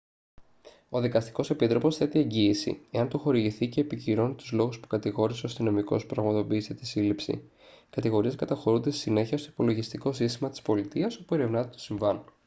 [0.89, 5.49] ο δικαστικός επίτροπος θέτει εγγύηση εάν του χορηγηθεί και επικυρώνει τους λόγους που κατηγόρησε ο
[5.49, 7.41] αστυνομικός που πραγματοποίησε τη σύλληψη οι
[7.89, 12.23] κατηγορίες καταχωρούνται στη συνέχεια στο υπολογιστικό σύστημα της πολιτείας όπου ερευνάται το συμβάν